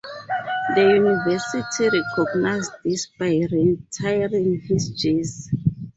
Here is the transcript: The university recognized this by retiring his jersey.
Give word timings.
The 0.73 0.81
university 0.81 2.03
recognized 2.17 2.71
this 2.83 3.05
by 3.19 3.41
retiring 3.51 4.59
his 4.67 4.89
jersey. 4.99 5.51